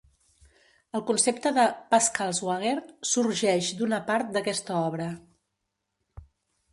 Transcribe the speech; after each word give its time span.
El 0.99 1.01
concepte 1.09 1.49
de 1.57 1.65
"Pascal's 1.91 2.39
Wager" 2.47 2.73
sorgeix 3.11 3.69
d'una 3.81 3.99
part 4.09 4.31
d'aquesta 4.39 4.79
obra. 4.79 5.11